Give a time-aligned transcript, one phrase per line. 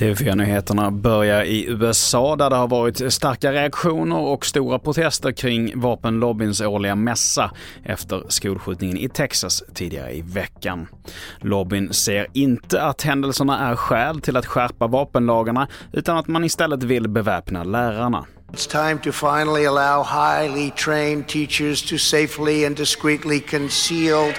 [0.00, 6.60] TV4-nyheterna börjar i USA där det har varit starka reaktioner och stora protester kring vapenlobbyns
[6.60, 7.50] årliga mässa
[7.84, 10.86] efter skolskjutningen i Texas tidigare i veckan.
[11.38, 16.82] Lobbyn ser inte att händelserna är skäl till att skärpa vapenlagarna utan att man istället
[16.82, 18.26] vill beväpna lärarna.
[18.52, 24.34] It's time to finally allow highly trained teachers to safely and discreetly concealed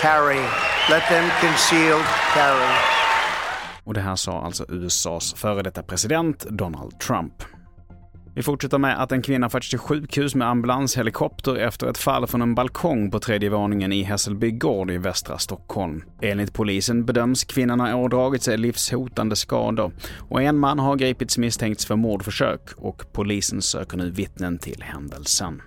[0.00, 0.40] carry.
[0.90, 2.04] Let them concealed
[2.34, 2.76] carry.
[3.84, 7.42] Och det här sa alltså USAs före detta president Donald Trump.
[8.34, 12.42] Vi fortsätter med att en kvinna förts till sjukhus med ambulanshelikopter efter ett fall från
[12.42, 16.04] en balkong på tredje våningen i Hässelby gård i västra Stockholm.
[16.22, 21.86] Enligt polisen bedöms kvinnan ha ådragit sig livshotande skador och en man har gripits misstänkts
[21.86, 25.62] för mordförsök och polisen söker nu vittnen till händelsen.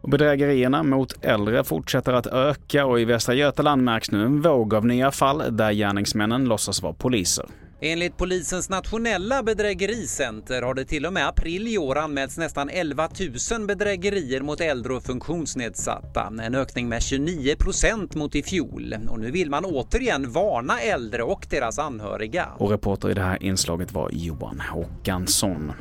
[0.00, 4.74] Och bedrägerierna mot äldre fortsätter att öka och i Västra Götaland märks nu en våg
[4.74, 7.46] av nya fall där gärningsmännen låtsas vara poliser.
[7.84, 13.08] Enligt polisens nationella bedrägericenter har det till och med april i år anmälts nästan 11
[13.52, 16.32] 000 bedrägerier mot äldre och funktionsnedsatta.
[16.42, 18.94] En ökning med 29 procent mot i fjol.
[19.08, 22.48] Och nu vill man återigen varna äldre och deras anhöriga.
[22.58, 25.72] Och reporter i det här inslaget var Johan Håkansson.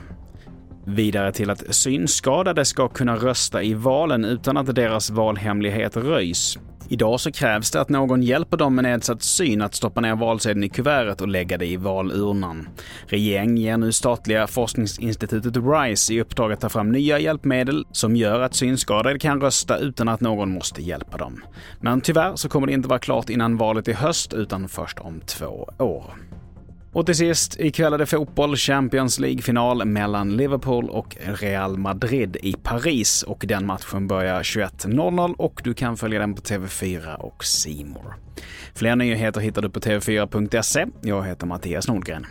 [0.86, 6.58] Vidare till att synskadade ska kunna rösta i valen utan att deras valhemlighet röjs.
[6.92, 10.64] Idag så krävs det att någon hjälper dem med nedsatt syn att stoppa ner valsedeln
[10.64, 12.70] i kuvertet och lägga det i valurnan.
[13.08, 18.42] Regeringen ger nu statliga forskningsinstitutet RISE i uppdrag att ta fram nya hjälpmedel som gör
[18.42, 21.44] att synskadade kan rösta utan att någon måste hjälpa dem.
[21.80, 25.22] Men tyvärr så kommer det inte vara klart innan valet i höst utan först om
[25.26, 26.14] två år.
[26.94, 32.54] Och till sist, ikväll är det fotboll, Champions League-final mellan Liverpool och Real Madrid i
[32.54, 38.16] Paris och den matchen börjar 21.00 och du kan följa den på TV4 och Simor.
[38.74, 40.86] Fler nyheter hittar du på tv4.se.
[41.02, 42.26] Jag heter Mattias Nordgren.